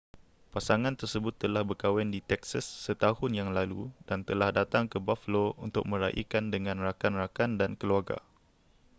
pasangan 0.53 0.95
tersebut 1.01 1.33
telah 1.43 1.61
berkahwin 1.69 2.09
di 2.15 2.21
texas 2.29 2.65
setahun 2.85 3.31
yang 3.39 3.49
lalu 3.57 3.81
dan 4.09 4.19
telah 4.29 4.49
datang 4.59 4.85
ke 4.91 4.97
buffalo 5.07 5.45
untuk 5.65 5.83
meraikan 5.91 6.45
dengan 6.53 6.77
rakan-rakan 6.87 7.51
dan 7.61 7.71
keluarga 7.81 8.17